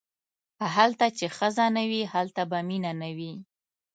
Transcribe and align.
هلته 0.75 1.05
چې 1.17 1.25
ښځه 1.37 1.65
نه 1.75 1.83
وي 1.89 2.03
هلته 2.13 2.41
به 2.49 2.59
مینه 2.67 2.91
نه 3.01 3.09
وي. 3.17 3.33